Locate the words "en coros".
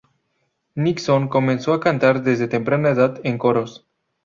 3.23-3.85